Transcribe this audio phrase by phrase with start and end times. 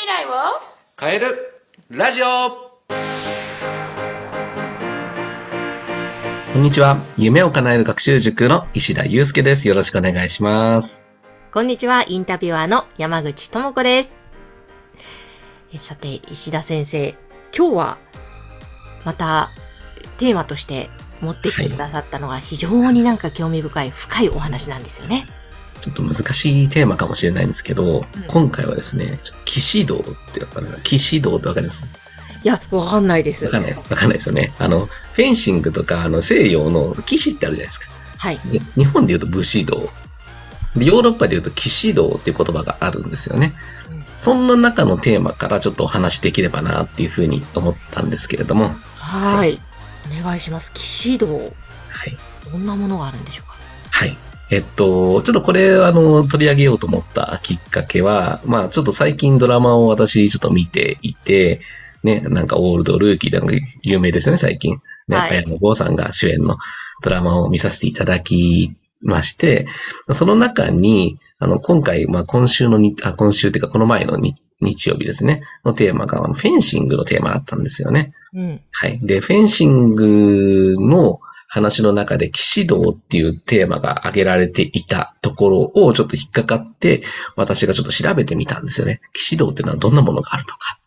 [0.00, 0.30] 未来を？
[0.98, 1.26] 変える
[1.90, 2.26] ラジオ
[6.54, 7.04] こんにちは。
[7.18, 9.68] 夢を叶える学習塾の石田祐介です。
[9.68, 11.06] よろしくお願いします。
[11.52, 14.16] こんにちは、インタビュアーの山口智子です。
[15.74, 17.14] えさて、石田先生、
[17.54, 17.98] 今日は
[19.04, 19.50] また
[20.16, 20.88] テーマとして
[21.20, 25.26] 持ってきてくださったのが非常になんか興味深い、深いお話なんですよね。
[25.80, 30.80] ちょっと難しいテーマかもしれないんですけど、今回はですね、騎士道ってわかりますか？
[30.82, 31.86] 騎士道ってわかります？
[32.42, 33.44] いや、わかんないです。
[33.44, 33.74] わかんない。
[33.74, 34.52] わかんないですよね。
[34.58, 37.86] あの、フェンシングとか、あの、西洋の騎士ってあるじゃないですか。
[38.18, 38.38] はい。
[38.50, 39.90] で日本で言うと武士道。
[40.76, 43.52] でヨーロッパで言うと騎士道っていう言葉があるんですよね。
[43.92, 49.58] うんそんな中のテーマからちょっとお話できればなっていうふうに思ったんですけれども、はい。
[50.20, 50.74] お願いします。
[50.74, 51.26] 騎士道。
[51.26, 51.50] はい。
[52.52, 53.56] どんなものがあるんでしょうか？
[53.90, 54.14] はい。
[54.50, 61.60] えっと、ちょっとこれ、あの、取り上げようと思ったきっかけは、まあ、ちょっと最近ドラマを私ちょっと見ていて、
[62.02, 63.50] ね、なんかオールドルーキーでも
[63.82, 64.80] 有名ですよね、最近。
[65.06, 66.56] ね、はい綾野剛さんが主演の
[67.02, 69.66] ドラマを見させていただきまして、
[70.12, 78.12] その中に、あの、今回、まあ、今週のに、あ、今週っていうか、この前の日日曜日ですね、のテーマが、フェンシングのテーマだったんですよね。
[78.34, 78.60] うん。
[78.70, 79.00] はい。
[79.02, 81.20] で、フェンシングの
[81.52, 87.02] 話の中で騎士道っていうテーマが挙げられていたところをちょっと引っかかって、
[87.34, 89.00] 私がちょっと調べてみたんですよね。
[89.12, 90.78] 騎士道っていうのはどんなものがあるのか。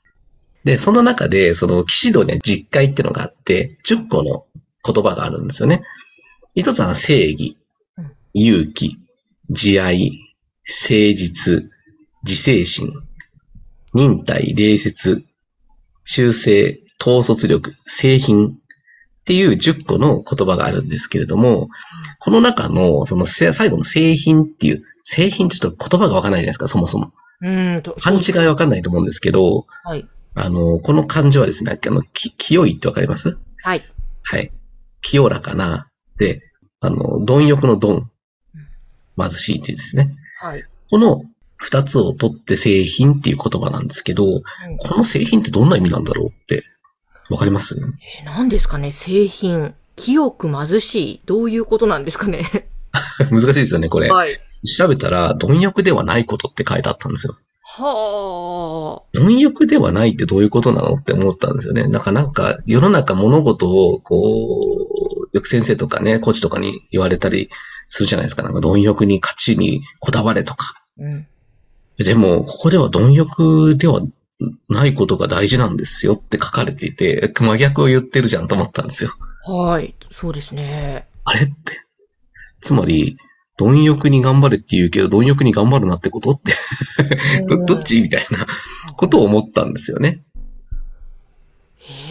[0.63, 4.45] で、その中で、その騎士道には実会っていうのがあって、10個の
[4.85, 5.83] 言葉があるんですよね。
[6.55, 7.57] 一つは正義、
[8.33, 8.97] 勇気、
[9.49, 10.11] 慈愛、
[10.65, 11.65] 誠実、
[12.23, 12.93] 自制心、
[13.93, 15.25] 忍耐、礼節、
[16.05, 18.57] 修正、統率力、製品
[19.23, 21.69] っていう10個の言葉があるんですけれども、
[22.19, 27.13] この中のそのせ最後の製品っていう、製品ってちょっと言葉がわかんないじゃないですか、そもそも。
[27.41, 27.95] うーんと。
[28.01, 30.05] 漢字がわかんないと思うんですけど、はい。
[30.35, 33.37] あの、この漢字はですね、あの、き清いってわかります？
[33.63, 33.83] はい。
[34.23, 34.51] はい。
[35.01, 35.87] 清らかな、
[36.17, 36.41] で、
[36.81, 38.09] あの、貪欲の貪、
[39.17, 40.13] 貧しいってですね。
[40.41, 40.63] はい。
[40.89, 41.23] この
[41.55, 46.61] 二つを取って製品っていう言葉なんですけど、この製品ってどんな意味なんだろうって、
[47.33, 47.75] わかります？
[47.77, 48.91] えー何ですかね？
[48.91, 49.73] 製品。
[49.95, 51.21] 清く貧しい。
[51.25, 52.67] どういうことなんですかね？
[53.31, 54.09] 難しいですよね、これ。
[54.09, 54.39] はい。
[54.77, 57.35] 調べたら、貪欲ではないことって書いてあったんですよ。
[57.65, 61.87] は貪欲ではないってどういうことなのって思ったんですよね。
[61.87, 64.87] なんかなんか、世の中物事を、こ
[65.33, 67.49] う、よく先生とかね、コーチとかに言われたり
[67.89, 68.43] するじゃないですか。
[68.43, 70.73] なんか貪欲に勝ちにこだわれとか。
[70.99, 71.01] あ。
[71.03, 71.27] うん。
[71.97, 74.01] でも、ここでは貪欲では
[74.69, 79.11] ないことが大事なんですよって書かれていて、真逆を言ってるじゃんと思ったんですよ。
[79.45, 79.95] はい。
[80.11, 81.07] そうですね。
[81.23, 81.53] あれって。
[82.61, 83.17] つまり、
[83.57, 86.53] 貪欲に頑張れって言うけど、貪欲に頑張るなってことって、
[87.47, 88.47] ど、どっちみたいな
[88.95, 90.23] ことを思ったんですよね。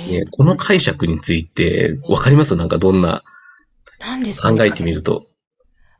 [0.08, 2.54] ねこの解釈について、わかります？
[2.56, 3.22] なんかどんな、
[4.42, 5.26] 考えてみると。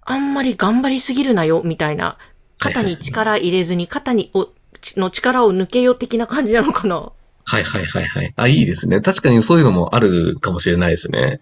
[0.03, 2.19] あんまり頑張りすぎるなよ、みたいな。
[2.59, 4.31] 肩に力入れずに、肩に、
[4.99, 7.13] の力を抜けよ的な感じなのかな？
[7.45, 8.33] はいはいはいはい。
[8.37, 9.01] あ、いいですね。
[9.01, 11.41] 確かにそういうのもあるかもしれないですね。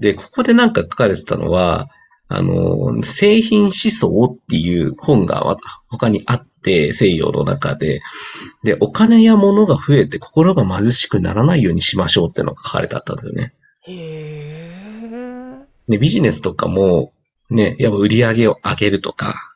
[0.00, 1.88] で、ここでなんか書かれてたのは、
[2.28, 8.02] あの、製品思想っていう本がわ他にあって、西洋の中で、
[8.64, 13.54] で、お金や物が増えて心が貧しくならないようにしましょうっていうのが書かれてあったんですよね。
[13.82, 13.92] へ
[15.12, 15.66] え。
[15.88, 17.12] で、ビジネスとかも、
[17.50, 19.54] ね、やっぱ売り上げを上げるとか、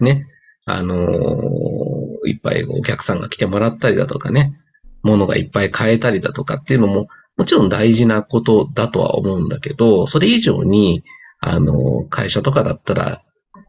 [0.00, 0.26] ね、
[0.64, 4.56] あのーいっぱいお客さんが来てもらったりだとかね、
[5.02, 11.02] 物がいっぱい買えたりだとかっていうのも、もちろん大事なことだとは思うんだけど、それ以上に、
[11.40, 13.22] あの会社とかだったら、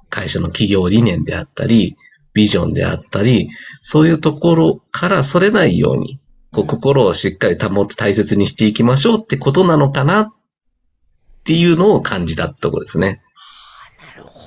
[0.10, 1.98] 会社の企業理念であったり、
[2.34, 3.50] ビジョンであったり、
[3.82, 6.20] そういうところからそれないように、
[6.52, 10.34] こう心をしっかり保って大切にしていきましょうってことなのかなっ
[11.44, 13.24] ていうのを感じたところですね。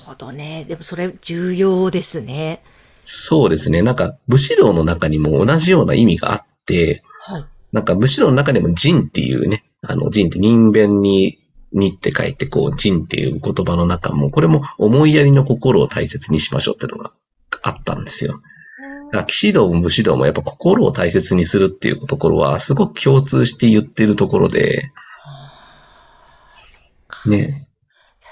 [0.06, 0.64] ほどね。
[0.68, 2.62] でもそれ重要ですね。
[3.02, 3.82] そうですね。
[3.82, 7.44] なんか武士道の中にも同じような意味があって、はい。
[7.72, 11.38] なんか武士道の中でも仁っていうね、あの仁って人弁に、
[11.72, 17.10] にって書いて、こう、仁っていう言葉の中も、これも思いやりの心を大切にしましょうっていうのが
[17.62, 18.40] あったんですよ。
[19.06, 24.90] だから騎士道も武士道もやっぱ心を大切にするっていうところはすごく共通して言ってるところで、
[27.26, 27.65] ね。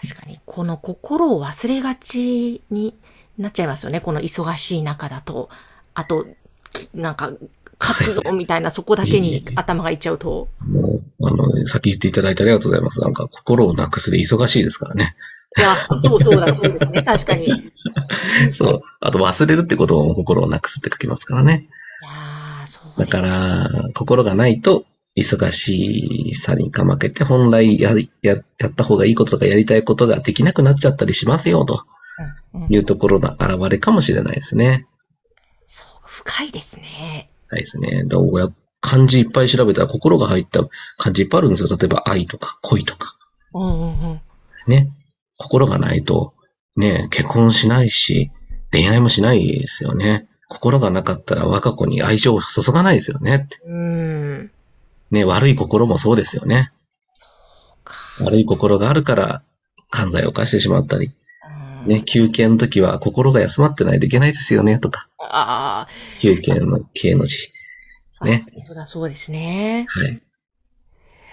[0.09, 2.95] 確かに、この心を忘れがちに
[3.39, 4.01] なっちゃいますよね。
[4.01, 5.49] この忙しい中だと。
[5.95, 6.27] あと、
[6.73, 7.33] きなんか、
[7.79, 10.49] 活動みたいな、そこだけに頭がいっちゃうと。
[10.61, 13.01] もう、あの、先言っていただいてありがとうございます。
[13.01, 15.17] なんか心をなくすで忙しいですからね。
[15.56, 17.03] いや、そうそうだ、そうですね。
[17.03, 17.73] 確かに。
[18.53, 18.83] そう。
[19.01, 21.69] あと忘れるってことも心をなくすって書きますからね。
[22.03, 24.85] いやーそうだから、心がないと、
[25.17, 31.85] 忙しさにかまけて、本来やりややった方がいいこととかやりたいことができなくなっちゃったりしますよ、と
[32.69, 34.87] いうところの現れかもしれないですね。
[35.69, 37.31] そう、深いですね。
[37.49, 38.05] はいですね。
[38.05, 38.51] だから
[38.81, 40.61] 漢字いっぱい調べたら心が入った
[40.99, 41.69] 漢字いっぱいあるんですよ。
[41.69, 43.15] 例えば愛とか恋とか。
[43.55, 44.21] うんうんうん。
[44.67, 44.91] ね。
[45.39, 46.35] 心がないと、
[46.77, 48.31] ね、結婚しないし、
[48.73, 50.29] 恋愛もしないですよね。
[50.49, 53.49] 心がなかったら若子に愛情を注がないですよね。
[53.65, 54.51] うん。
[55.11, 56.73] ね、悪い心もそうですよね。
[57.85, 59.43] か悪い心があるから、
[59.91, 61.06] 犯罪を犯してしまったり。
[61.06, 61.15] うん
[61.87, 65.09] ね、休憩の時は心が休まってないといけないですよね、とか。
[65.19, 65.87] あ
[66.21, 67.53] 休憩の刑の字。
[68.21, 68.47] あ、ね。
[68.55, 69.87] 本当だ、そうですね。
[69.89, 70.23] はい。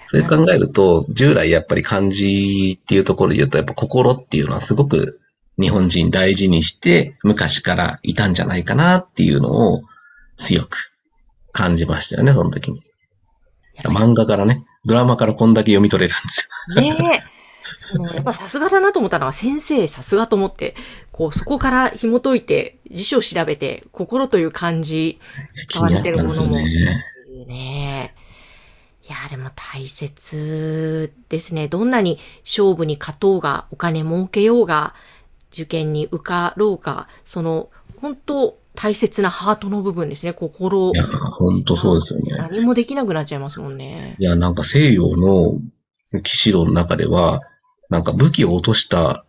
[0.05, 5.21] そういう考えると、従来やっぱり漢字っていうところで言うと、やっぱ心っていうのはすごく
[5.59, 9.83] 日本人大事にして昔からいたんじゃないかなっていうのを
[10.35, 10.91] 強く
[11.53, 12.79] 感じましたよね、その時に。
[13.89, 16.81] 漫画からね、ドラマからこんだけ読み取れたんですよ。
[16.81, 17.41] りねえ。
[18.13, 20.75] やっぱさすがだなと思ったのは、先生さすがと思って、
[21.11, 25.19] こう、そこから紐解いて、辞書を調べて、心という漢字、
[25.69, 26.65] 気になったんですよね。
[27.47, 28.15] ね。
[29.07, 31.67] いや、でも大切ですね。
[31.67, 34.93] どんなに勝負に勝とうが、お金儲けようが、
[35.51, 37.69] 受験に受かろうが、その、
[38.01, 40.97] 本当大切なハートの部分ですね、心い。
[40.97, 42.35] や、ほんとそうですよね。
[42.37, 44.15] 何もできなくなっちゃいますもんね。
[44.19, 45.59] いや、なんか西洋の
[46.23, 47.41] 騎士道の中では、
[47.89, 49.25] なんか武器を落とした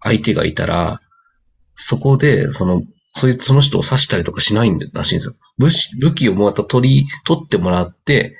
[0.00, 1.00] 相手がいたら、
[1.74, 2.82] そこで、その、
[3.12, 5.34] そいつ、その人を刺したりとかしないんだらしいんですよ。
[5.58, 8.36] 武士武器をまた取り、取ってもらって、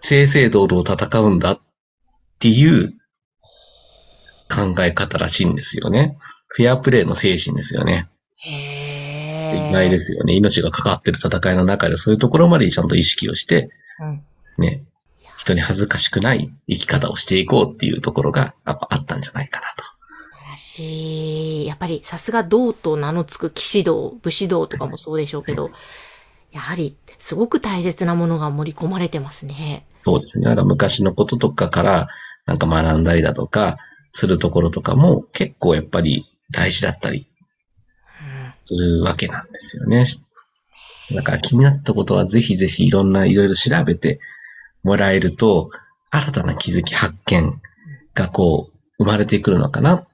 [0.00, 1.60] 正々堂々戦うんだっ
[2.40, 2.94] ていう
[4.50, 6.18] 考え方らしいんですよね。
[6.48, 8.08] フェアプレーの精神ですよね。
[8.42, 9.70] へー。
[9.70, 10.34] 意外ですよね。
[10.34, 14.22] 命がかかってる戦いの中でそういうところまでちゃんと意識をして、うん。
[14.58, 14.84] ね、
[15.36, 19.84] 人に恥ずかしくない生き方をしていこうっていうところがやっぱあったんじゃないかなと。
[19.84, 19.90] 素
[20.44, 21.66] 晴らしい。
[21.66, 25.70] やっぱりさすが道と名の付く騎士道、武士道とかもそうでしょうけど、
[26.52, 29.86] やはりすごく大切なものが盛り込まれてますね。
[30.02, 30.44] そうですね。
[30.44, 32.08] なんか昔のこととかから
[32.46, 33.78] なんか学んだりだとか
[34.10, 37.31] するところとかも結構やっぱり大事だったりうん。
[38.64, 40.04] するわけなんですよね。
[41.14, 44.20] だから気になったことはぜひぜひいろんないろいろ調べて
[44.82, 45.70] もらえると
[46.10, 47.60] 新たな気づき発見
[48.14, 50.08] がこう生まれてくるのかなっ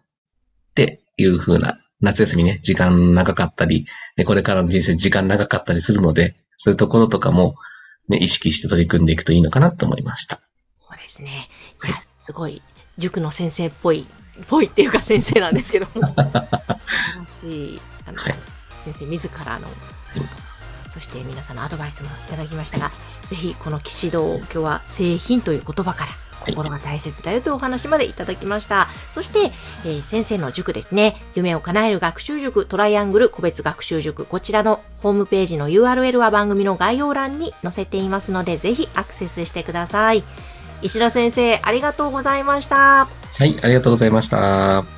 [0.74, 3.86] ていう風な夏休みね、時間長かったり、
[4.24, 7.56] これからの人生時間長かったりするので、そういうところとかも
[8.08, 10.40] ね、意識して取り組んでいくといいのかなと思いました。
[10.80, 11.48] そうですね。
[11.84, 12.62] いや、すごい、
[12.98, 14.06] 塾の先生っぽい、
[14.46, 16.14] ぽいっていうか先生なんですけども、
[17.40, 18.34] しい、あの、はい
[18.84, 19.68] 先生自らの、
[20.88, 22.90] そして皆さんのアドバイスもいただきましたが、
[23.28, 26.10] ぜひこの騎士道、今日は製品という言葉から、
[26.46, 28.88] い心が大切だよというお話までいただきました。
[29.12, 29.52] そして、
[29.84, 40.22] えー先生の塾ですね、夢を叶える学習塾トライアングル個別学習塾、こちらのホームページの URL は番組の概要欄に載せていますので、ぜひアクセスしてください。
[40.80, 43.17] 石田先生、ありがとうございました。
[43.38, 44.97] はい、ありがとうございました。